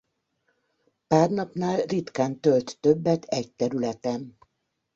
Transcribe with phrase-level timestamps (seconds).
[1.07, 4.37] Pár napnál ritkán tölt többet egy területen.